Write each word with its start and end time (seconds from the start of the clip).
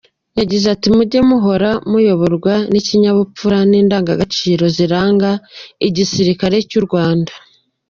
Yagize 0.39 0.65
ati 0.75 0.87
“Mujye 0.95 1.19
muhora 1.29 1.69
muyoborwa 1.89 2.53
n’ikinyabupfura 2.71 3.57
n’indangagaciro 3.69 4.63
ziranga 4.75 5.29
igisirikare 5.87 6.57
cy’u 6.69 6.83
Rwanda. 6.87 7.31